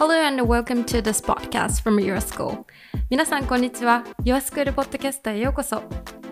[0.00, 2.64] Hello and welcome to this podcast from Your School.
[3.10, 4.02] 皆さん、こんにちは。
[4.24, 5.82] Your School ポッドキャストへようこそ。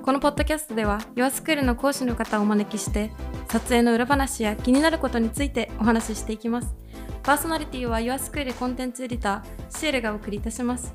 [0.00, 3.12] このポッドキャストでは、Your School の講師の方をお招きして、
[3.46, 6.74] 撮影の裏話や気になることについてお話ししていきます。
[7.22, 10.94] パーソナリティは Your School コンテンツエディター、シエルがお送りいたします。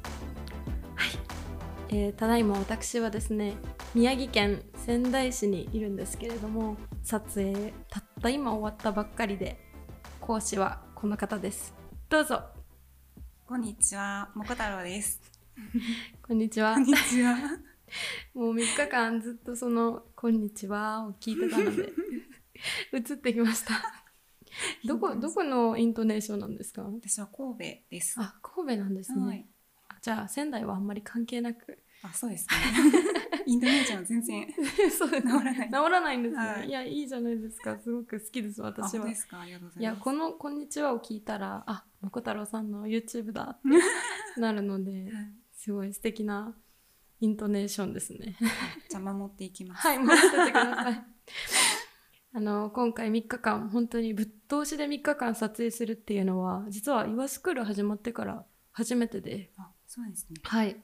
[0.96, 1.12] はい。
[1.90, 3.54] えーただいま私はですね、
[3.94, 9.60] 宮城県仙台市にいるんですけれども、撮影、たった今終わったばっかりで、
[10.19, 11.75] 講師はこの方です。
[12.10, 12.63] どうぞ。
[13.54, 15.21] こんにちは、もこ太郎です。
[16.28, 16.86] こんにちはこん。
[16.86, 17.36] にちは。
[18.34, 21.94] もう3日間ずっとその「こんにちは」を聞いてたので
[22.97, 23.80] 移ってきました。
[24.84, 26.82] どこどこのイントネーションなんですか？
[26.82, 28.16] 私は神戸です。
[28.20, 29.24] あ神戸なんですね。
[29.24, 29.47] はい。
[29.88, 32.56] あじゃあ仙台はあんまり関係なくあ、そうですね。
[33.45, 34.48] インドネーションは全然
[34.92, 35.67] そう治治らない。
[35.67, 39.39] 治らないんですね、はいい、やいいじゃないですかすごく好きですあ、私は本当ですか？
[39.42, 39.98] ありがとうございいます。
[39.98, 43.67] やこの「こんにちは」を聞いたらあもこ太郎さんの YouTube だって
[44.39, 46.55] なるのではいすごい素敵な
[47.22, 48.36] イントネーションですね。
[48.89, 49.88] じゃあ守っていきます。
[49.88, 51.05] はい、待っててください。
[52.36, 60.42] あの今回3日間本当にぶっ通しで3日間撮影するっていうのは実は「イワスクール」始まってから初めてで、あ、そうですね。
[60.44, 60.75] はい、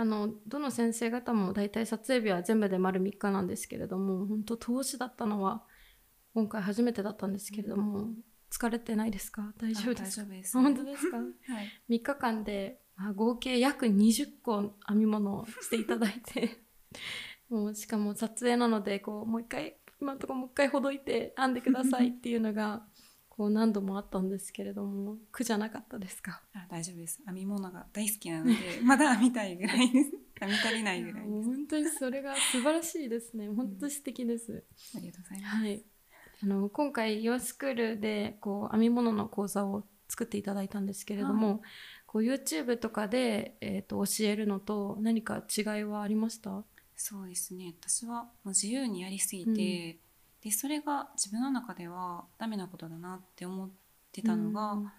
[0.00, 5.62] あのどの先生方も大体撮影日は全部で丸3日なんですけれども本当投資だったのは
[6.32, 8.08] 今回初めてだったんですけれども、
[8.50, 9.52] 疲れてないですか？
[9.58, 10.62] 大丈夫あですか。
[10.62, 11.18] 本当ですか？
[11.18, 11.22] は
[11.62, 11.68] い。
[11.90, 16.62] 3日間で、まあ、合計約20個編み物をしていただいて
[17.50, 22.86] もうしかも撮影なのでこうもう一回今のところもう一回ほどいて編んでくださいっていうのが
[23.40, 26.42] こう何度もあったんですけれども苦じゃなかったですか？
[26.52, 27.22] あ、大丈夫です。
[27.24, 28.52] 編み物が大好きなので、
[28.84, 30.10] まだ編みたいぐらいです。
[30.38, 31.48] 編み足りないぐらいです。
[31.48, 33.48] 本当にそれが素晴らしいですね。
[33.48, 34.62] 本当に素敵です、
[34.94, 35.56] ありがとうございます。
[35.56, 35.82] はい。
[36.42, 41.62] あの今回 Your School でこう編み物の講座を作っていただいたんですけれども、
[42.04, 46.62] こう YouTube とかで、えー、と教えるのと何か違いはありました？
[46.94, 47.74] そうですね。
[47.80, 49.98] 私はもう自由にやりすぎて、
[50.42, 53.68] でそれが自分の中ではダメなことだなって思っ
[54.12, 54.92] てたのが、うん。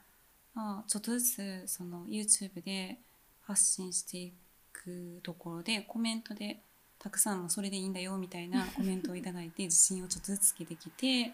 [0.54, 3.00] まあ、ちょっとずつその YouTube で
[3.42, 4.34] 発信してい
[4.74, 6.62] くところでコメントで
[7.00, 11.34] たくさんのそれでいいんだよみたいなコメントをいただいて 自信をちょっとずつつけてきて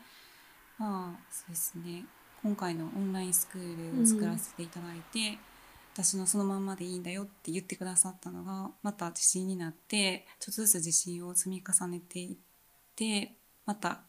[0.77, 2.05] まあそうですね。
[2.43, 5.39] 今回のオンラインスクールを作らせていただいて、
[5.93, 12.37] 私のそのまんまでいいんだよって言ってくださったのがまた自信になってちょっとずつ自信を積み重ねていっ
[12.95, 13.35] て
[13.67, 14.01] また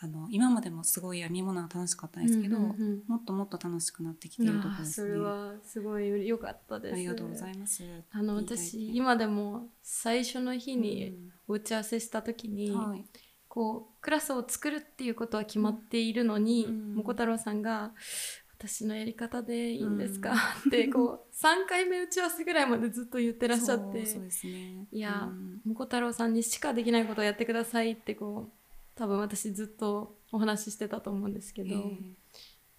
[0.00, 5.08] あの今までもすごい編み物が楽しかったんですけど、うんうんうんもっともっと楽しくなってきているところあーですね。
[5.08, 7.82] それはすごい良かったですありがとうございます。
[8.12, 11.18] あの私今でも最初の日に
[11.48, 13.04] 打ち合わせした時に、はい、
[13.48, 17.92] こうクラスを作るっていうことは決まっているのに、うんもこ太郎さんが
[18.56, 20.32] 「私のやり方でいいんですか?」
[20.68, 24.86] ってこう3回目打ち合わせぐらいまでずっと言ってらっしゃってね。
[24.92, 28.57] いやうんもこ太郎さんにしかできないことをやってくださいってこう
[28.98, 31.98] 多分私ずっとお話ししてたと思うんですけど、えー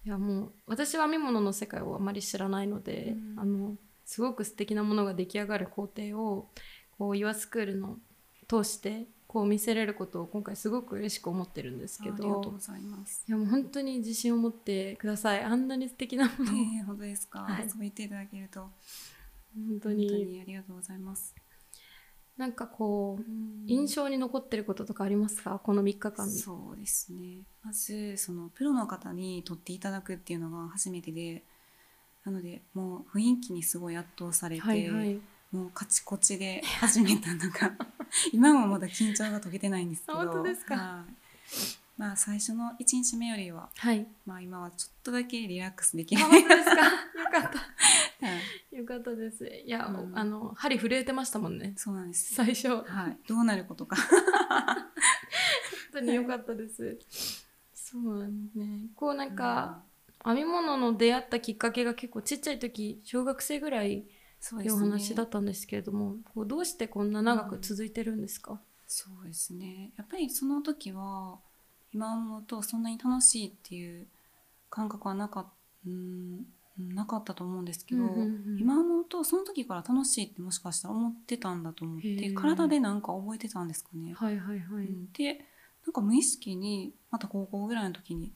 [0.04, 3.38] いやもう私は編み物の世界をあまり知らないので、うん。
[3.38, 3.76] あの
[4.06, 6.48] すごく素敵なものが出来上がる工程を
[6.98, 7.98] こう Your School の
[8.48, 13.24] 通してこう見せれることを今回すごく嬉しく思ってるんですけあありがとうどございます。
[13.28, 15.44] いやもう本当に自信を持ってください。
[15.44, 16.54] あんなに素敵なもえのを。
[16.54, 17.68] ー、本当ですか、はい。
[17.68, 18.60] そう言っていただけると。
[18.60, 18.70] 本
[19.52, 21.34] 当本当ににありがとうございます。
[22.40, 23.24] なんかこう
[23.66, 25.60] 印象に残ってることとかありますか？
[25.62, 26.38] この3日間に。
[26.38, 27.42] そうですね。
[27.62, 31.44] まずそのプロの方に撮っていただくっていうのが初めてで
[32.24, 35.20] なのでもう雰囲気にすごい圧倒されて、はいはい、
[35.52, 37.72] もうカチコチで 始めたのが
[38.32, 40.76] 今もまだ緊張が解けてないんですけどあ本当ですか？
[40.76, 41.12] はい。
[41.98, 46.74] まあ最初の1日目よりは、はい、まあ、今はちょっとだけリラックスできるあ本当ですか？
[46.74, 47.48] よかった。
[47.50, 48.09] はい
[48.72, 49.46] よかったです。
[49.46, 50.18] いや、うん。
[50.18, 51.74] あの針震えてましたもんね。
[51.76, 52.68] そうなんです、最初。
[52.68, 53.96] はい、どうなることか。
[53.96, 54.10] 本
[55.92, 56.98] 当に良かったです。
[57.74, 58.88] そうなんですね。
[58.94, 59.82] こうなんか、
[60.24, 64.80] 編み物の出会ったきっかけが結構ちっちゃい時小学生ぐらいっていうおそうですね。
[64.82, 69.92] 話だったんですけれども、こうどうしてこんな長く続いてるんですか、そうですね。
[69.96, 71.38] やっぱりその時は
[71.92, 74.06] 今思うとそんなに楽しいっていう
[74.68, 75.46] 感覚はなかっ
[75.86, 76.46] うん
[76.88, 84.12] なかったと思うんですけど、うんうんうん今思うとその時から楽しいってもしかしたら思ってたんだと思って体でなんか覚えてたんですかね。
[84.14, 84.86] はいはいはい。
[84.86, 85.44] うんで
[85.86, 88.32] なんか無意識にまた高校ぐらいの時に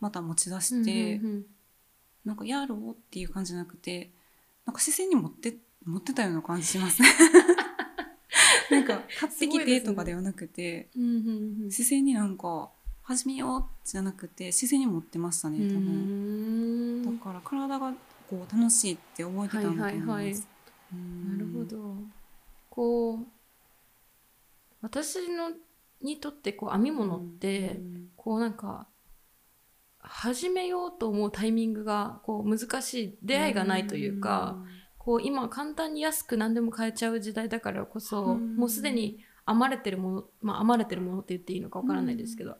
[0.00, 1.46] また持ち出して、うんうんうん
[2.24, 4.10] なんかやろうっていう感じじゃなくて
[4.64, 7.02] なんか視線に持って持ってたような感じします。
[8.70, 12.70] なんか買ってきてとかではなくて、うんうんうん視線になんか
[13.06, 17.02] 始めようじゃなくて視線に持ってましたね多分。
[17.02, 17.92] んだから体が
[18.30, 20.10] こう楽しいって覚えてたんだと思います。
[20.10, 20.42] はいはいはい。
[20.94, 21.38] うん。
[21.38, 21.96] なるほど。
[22.70, 23.18] こう
[24.80, 25.50] 私の
[26.00, 28.08] にとってこう編み物って、うん。
[28.16, 28.86] こうなんか
[29.98, 33.18] 始めようと思うタイミングがこう難しい。
[33.22, 34.56] 出会いがないというか、
[34.96, 38.56] こう今簡単に安く何でも買えちゃう時代だからこそ、うん。
[38.56, 42.56] もうすでに余れてるものまあ余れてるものって言っていいのかわからないですけど、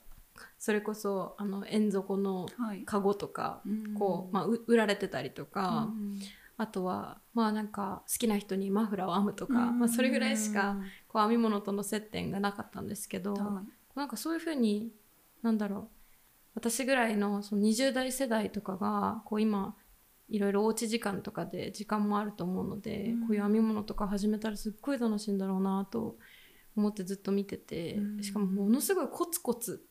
[0.64, 2.84] それこそあの縁底のはい。
[2.87, 3.94] カゴとか、うん。
[3.99, 6.19] こう、まあ、う売られてたりとか、うん。
[6.56, 9.78] あとはまあなんか好きな人にマフラーを編むとか、うん。
[9.81, 13.99] まあ、それぐらいしかこう編み物との接点がなかったんですけど、はい。
[13.99, 14.90] なんかそういうふうに
[15.43, 15.88] なんだろう
[16.55, 19.76] 私ぐらいのその20代世代とかがこう今
[20.31, 23.20] いろいろおうち時間とかで時間もあると思うので、うん。
[23.20, 26.17] こういう編み物とか始めたらすっごい楽しいんだろうなと
[26.75, 28.22] 思ってずっと見てて、うん。
[28.22, 29.84] しかもものすごいコツコツ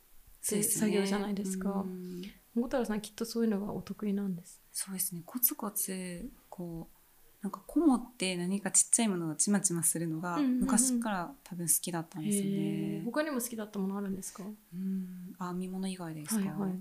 [0.43, 0.79] そうですね。
[0.81, 1.71] 作業じゃないですか。
[1.71, 2.21] うん。
[2.53, 4.61] 桃太郎さんきっとそういうのがお得意なんです。
[4.71, 5.23] そうですね。
[5.25, 6.97] コツコツこう
[7.41, 10.59] なんかこもって何かちっちゃいものがちまちまするのがうんうんうん。
[10.59, 13.05] 昔から多分好きだったんですよへねー。
[13.05, 14.43] 他にも好きだったものあるんですか？
[14.43, 15.33] うん。
[15.39, 16.71] あ編み物以外ですか、はいはい。
[16.71, 16.75] い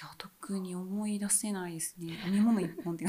[0.00, 2.12] や特に思い出せないですね。
[2.24, 3.06] 編み物一本って。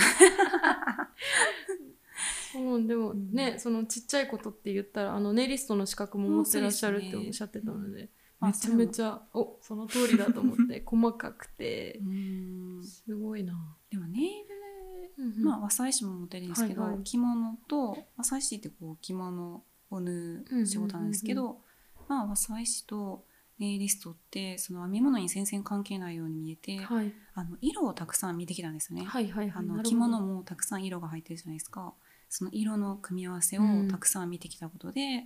[2.51, 8.07] そうでもね、そのちっちゃいことって言ったらあのネイリストの資格も持ってらっしゃるっておっしゃってたので、あ
[8.41, 12.83] めちゃめちゃおその通りだと思って 細かくてうん。
[12.83, 13.77] すごいな。
[13.89, 17.03] でもネイルまあ和裁師も持ってるんですけど、はいはい。
[17.03, 21.61] 着物と和裁師ってこう着物を縫う仕事なんですけど、
[22.07, 23.25] まあ和裁師と
[23.59, 27.13] ネイリストってその編み物に全然関係ないように見えて、はい。
[27.35, 29.05] あの色をたくさん見てきたんですよね。
[29.05, 29.63] はいはいはい。
[29.63, 31.93] あの着物もたくさん色が入ってるじゃないですか。
[32.29, 33.87] その色の組み合わせをうん。
[33.87, 35.25] たくさん見てきたことで、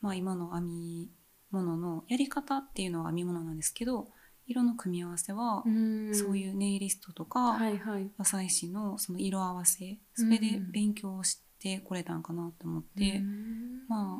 [0.00, 1.10] まあ、今の編み
[1.50, 4.08] 物のやり方っていうのは編み物なんですけど
[4.46, 6.14] 色の組み合わせはうん。
[6.14, 8.10] そういうネイリストとか、はいはい。
[8.18, 13.86] 和裁師のその色合わせそれで勉強してこれたんかなって思って、うん。
[13.88, 14.18] まあ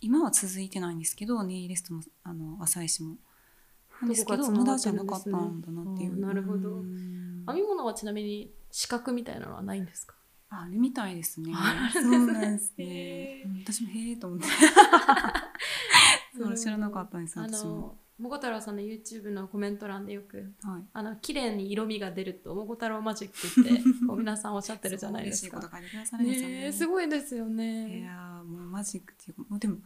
[0.00, 3.16] 今は続いてないんですけどネイリストもあの和裁師も。
[4.00, 6.18] なんですけど無駄じゃなかったんだなっていう。
[6.18, 6.76] なるほど。
[6.76, 7.44] うん。
[7.46, 10.14] 編み物はちなみに資格みたいなのはないんですか？
[10.50, 11.52] あれみたい ですね。
[11.92, 13.44] そうなんですね。
[13.64, 14.46] 私もへえと思って。
[16.56, 17.46] 知らなかったんですあ。
[17.46, 20.82] のもこ太郎さんの YouTube のコメント欄でよくはい。
[20.92, 25.60] あの綺麗に色味が出るともこ太郎マジックって こう皆さんおっしゃってるじゃないですか。
[25.60, 26.26] すよね。
[26.26, 28.02] ねえすごいですよいね。
[28.02, 29.78] やーもうマジックっていうかもうでも、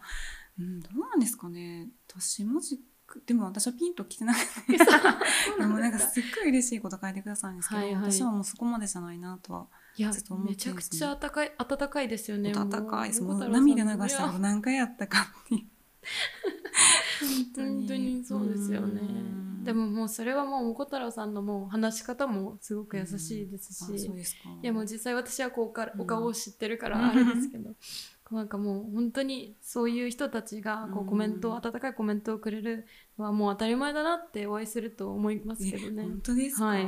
[0.58, 1.88] うん、どうなんですかね。
[2.06, 4.76] 私マジックでも私はピンときてなくて。
[5.58, 9.66] でもなんかすっごい嬉しいこと書いてくださるんですけど、はいはい私はもうそこまでじゃないなとは。
[9.96, 12.52] いやずっと思ってめちゃくちゃ温かい温かいですよね。
[12.54, 13.22] 温かいです。
[13.22, 15.66] もうもこ太郎さん涙流したこと何回やったかっていう。
[17.20, 19.64] 本当にそうですよねうん。
[19.64, 24.48] でももうそれはもうもこ太郎さんのもう話し方もすごく優しいですし、うですか。
[24.62, 27.74] いやもう実際私はこうおかうんお顔を知ってるからうんあれですけど、
[28.30, 32.86] なんかもう本当にそういう人たちがこううんコメント、温かいコメントをくれる
[33.18, 36.02] のはもう当たり前だなってお会いすると思いますけどね。
[36.02, 36.66] え本当ですか。
[36.66, 36.82] はい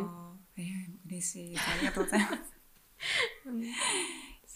[0.56, 1.62] えー嬉しいです。
[1.68, 2.36] ありがとうございます。
[3.46, 3.68] うんい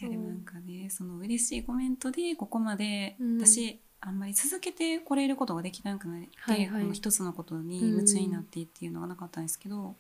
[0.00, 6.83] やでもなんかねその嬉しいコメントでここまで、うん私あんまり続けてこれることができなくなって、はいはい。
[6.83, 9.95] この一つのことに夢中になってっていうのがなかったんですけど、ま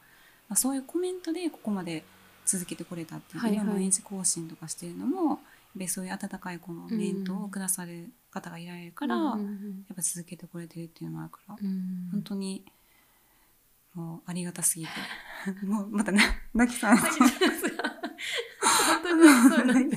[0.50, 2.04] あ、そういうコメントでここまで
[2.44, 3.60] 続けてこれたっていう、はいはい。
[3.64, 5.40] 今毎日更新とかしてるのも
[5.88, 11.66] そういう温かいこのコメントをくださる方がいられるから、うんうやっんぱ続けてこれてるっていうのがあるから、うん。
[11.66, 12.64] うん本当に
[13.94, 14.90] もうありがたすぎて。
[15.66, 17.36] もうまたな泣きさん本当にそ
[19.62, 19.84] うなん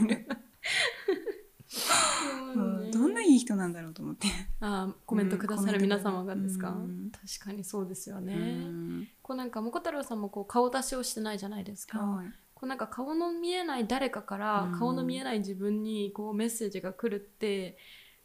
[2.55, 3.13] もうどん
[3.57, 4.27] なんだろうと思って。
[4.59, 9.07] あーコメントくださる皆様がですか、うん確かにそうですよね、うん。
[9.21, 12.27] こうなんかもこ太郎さんもこう顔出しをしてないじゃないですか、はい。
[12.53, 14.79] こうなんか顔の見えない誰かからうん。
[14.79, 17.77] 顔の見えない自分にこうメッセージが来るって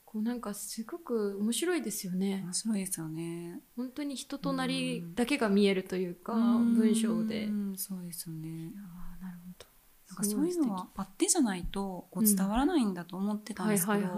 [0.04, 2.42] こうなんかすごく面白いですよね。
[2.44, 3.60] 面白いですよね。
[3.76, 6.74] 本当に人となりだけが見えるというか、うん。
[6.74, 8.72] 文章で、うんそうですよね。
[8.76, 9.66] あーなるほど
[10.12, 14.08] なんかそういうのはあってじゃないとこううん伝わらないんだと思ってたんはいですけど、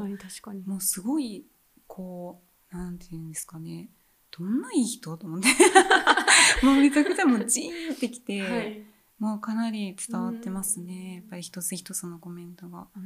[0.67, 1.45] もうすごい
[1.87, 3.91] こうなんていうんですかね。
[4.37, 5.49] どんないい人と思って。
[6.67, 8.85] もうめちゃくちゃもうジーンってきて、はい、
[9.19, 12.89] もうかなり伝わってますね、やっぱり一つ一つのコメントが。
[12.97, 12.99] う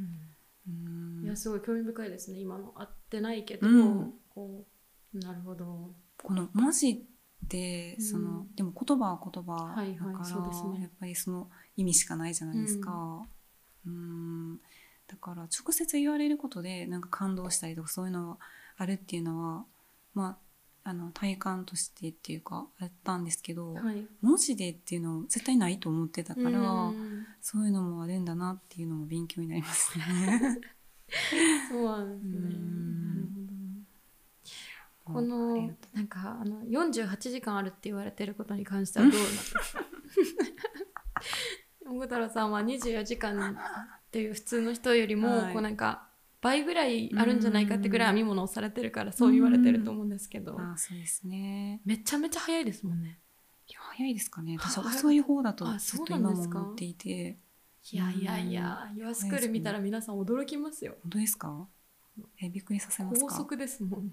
[0.71, 1.23] ん。
[1.23, 2.39] いやすごい興味深いですね。
[2.39, 4.13] 今の合ってないけど、うん。
[4.29, 4.65] こ
[5.13, 5.93] うなるほど。
[6.21, 8.05] この文字ってうん。
[8.05, 10.81] その、でも言葉は言葉だから、はいね。
[10.81, 13.25] やっぱりその意味しかないじゃないですか。
[13.87, 14.57] うん。
[15.07, 18.37] だから直接言われることでなんか感動したりとかそういうのが
[18.77, 19.65] あるっていうのは
[20.13, 20.37] ま
[20.83, 24.05] ああの体感としてっていうかやったんですけど、はい。
[24.21, 27.25] 文字でっていうの絶対ないと思ってたから、うん。
[27.41, 30.59] そういうのもあるんだなっていうのも勉強になりますね。
[31.71, 32.59] そうなんですね。
[35.05, 39.13] このなんかあの48時間あるって言われてることに関してはどう？
[39.19, 39.61] なんですか
[41.89, 43.55] 小太郎さんは24時間っ
[44.11, 46.07] ていう普通の人よりも、はいこうなんか
[46.41, 51.81] 倍ぐらいあるんじゃないかってぐらい編み物をされてるからそう言われてると思うんですけど、あそうですね。
[51.85, 53.19] めちゃめちゃ早いですもんね
[53.67, 54.55] いや早いですかね。
[54.57, 57.37] 私は早遅い方だとあずっと今も思っていて、
[57.91, 60.95] いやいやいや、ユアスクール見たら皆さん驚きますよ。
[61.03, 61.67] 本当ですか？
[62.41, 63.27] えびっくりさせますか？
[63.27, 64.11] 高速ですもん。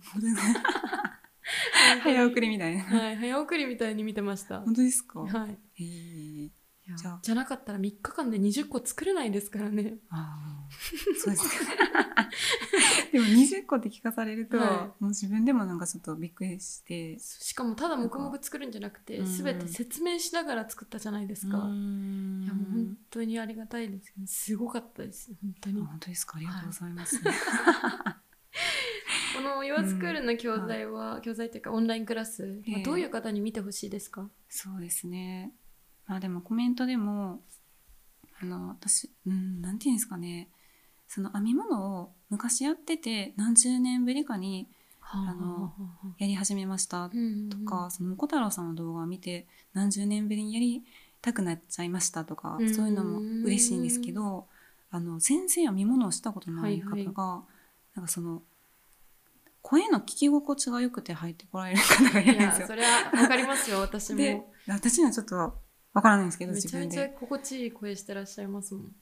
[2.03, 2.83] 早送りみたいな。
[2.83, 4.63] はい、早送りみたいに見てました。
[4.63, 5.21] 本当ですか？
[5.21, 5.59] はい。
[5.79, 6.51] えー
[6.95, 9.97] じゃあじゃなかったら3日間で20個作れないですからね。
[10.09, 10.39] あ
[10.69, 10.69] あ、
[11.19, 11.77] そうですか。
[13.13, 17.19] でも20個って聞かされると、はもう自分でもなんかちょっとびっくりして。
[17.19, 21.57] しかもただ黙々作るんじゃなくて、うんすべて説明しながら作ったじゃないですか。
[21.57, 21.73] いやもう
[22.73, 24.13] 本当にありがたいです。
[24.27, 25.31] すごかったです。
[25.43, 25.81] 本当に。
[25.81, 26.37] あ本当ですか。
[26.37, 27.21] ありがとうございます。
[29.37, 34.31] このユアスクールの教材は、教材というかオンラインクラス、ええどういう方に見てほしいですか？
[34.49, 35.53] そうですね。
[36.07, 37.41] まあでもコメントでも、
[38.41, 40.49] あの、私、うん、なんていうんですかね。
[41.09, 44.67] その編み物を昔やってて何十年ぶりかに
[45.01, 45.73] あの
[46.19, 50.83] やり始めましたうんとか、そのもこ太郎さんの動画を見て何十年ぶりにやり
[51.23, 54.47] たくなっちゃいましたとか、うんそういうのも嬉しいんですけど、
[54.91, 57.13] あの先生編み物をしたことない方が、はいはい。
[57.97, 58.43] なんかその
[59.63, 62.61] 声の聞き心地が良くて入ってこられる方がいるんいですよ。
[62.63, 64.19] やそれはわかりますよ私も。
[64.19, 65.55] で私にはちょっと
[65.97, 67.09] わからないんですけどめちゃめちゃ。
[67.09, 68.93] 心地いい声してらっしゃいますもん。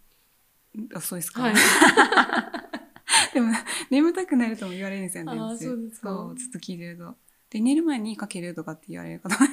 [0.94, 1.54] あそうですか、はい。
[3.34, 3.52] でも
[3.90, 5.32] 眠たくなるとも言われるんですよね。
[5.32, 6.10] あそうですか。
[6.10, 7.16] そうずっと聞いてると。
[7.50, 9.40] で寝る前にかけるとかって言われる方も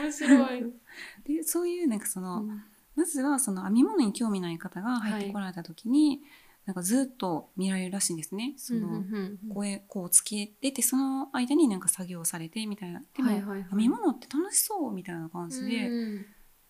[0.00, 0.72] 面白い、
[1.26, 2.62] でそういうなんかその、うん。
[2.94, 6.22] まずはその編み物に興味ない方が入ってこられた時に、
[6.66, 8.54] なんかずっと見られるらしいんですね。
[8.56, 13.02] その、うんうんうん声こうつけててその間になんか作業されてみたいな。
[13.16, 13.62] でも、はいはいはい。
[13.70, 16.26] 編み物って楽しそうみたいな感じで、うん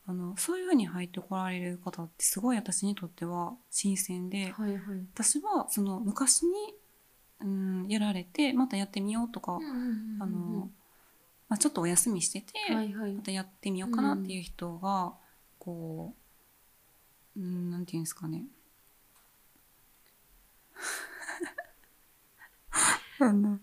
[0.07, 4.81] あのそういう風に入ってこられる方ってすごい私にとっては新鮮で、はいはい。
[5.15, 6.51] 私はその昔に、
[7.43, 9.61] うん、やられてまたやってみようとか、
[10.21, 10.69] あの
[11.49, 13.13] まあ、ちょっとお休みしてて、はいはい。
[13.13, 15.15] またやってみようかなっていう人が、
[15.59, 16.15] こ
[17.37, 18.45] う、うん、なんていうんですかね。
[23.21, 23.59] あの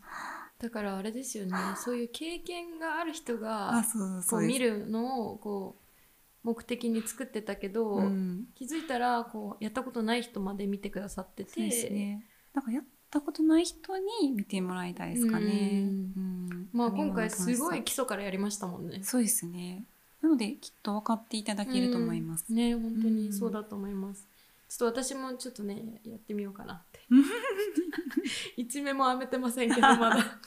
[0.59, 4.41] だからあれですよねそういう経験がある人あ、がこそう。
[4.41, 12.25] 見るのをこう目的に作ってたけど、うん、気づいたらこうやったことない人まで見てくださっててそうですね。
[12.53, 15.69] なんかやったことない人に見てもらいたいですかね。
[15.73, 16.19] うんう
[16.53, 19.83] んまあ今回すごい基礎からやりましたもんねさそうですね。
[20.21, 22.45] なのできっと分かっていただけると思います。
[22.49, 24.27] うんね本当にそうだと思います、
[24.69, 26.99] ちょっと私もちょっとねやってみようかなって
[28.57, 30.39] 一目も編めてませんけどまだ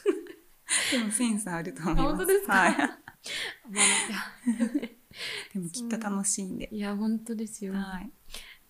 [0.92, 2.04] でもセンスあると思います。
[2.04, 2.52] あ本当ですか？
[2.52, 2.76] はい。
[5.54, 6.68] でもきっと楽しいんで。
[6.72, 8.10] いや本当ですよ、はい。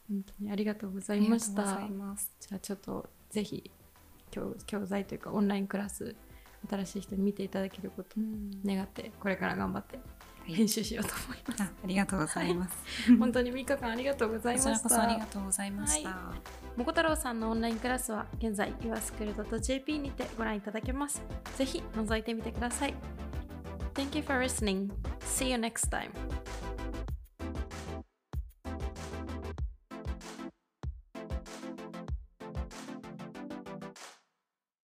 [0.09, 2.33] 本当にありがとうござあいましたりがとうございます。
[2.41, 3.71] じゃあちょっとぜひ
[4.31, 6.15] 教教材というかオンラインクラス
[6.69, 8.23] 新しい人に見ていただけることを
[8.65, 9.99] 願ってこれから頑張ってい
[10.55, 12.77] 編集しようと思います、あありがとうございます。
[13.19, 16.11] 本当に3日間ありがとうございましたありがとうございました。
[16.77, 21.23] もこ太郎さんのオンラインクラスは現在 yourschool.jp にてご覧いただけます。
[21.57, 22.95] ぜひ覗いてみてください。
[23.95, 24.91] Thank you for listening.
[25.21, 26.11] See you next time.